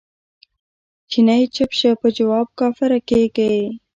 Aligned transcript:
جینی 1.09 1.43
چپ 1.55 1.71
شه 1.79 1.89
په 2.01 2.07
جواب 2.17 2.47
کافره 2.59 2.99
کیږی 3.09 3.57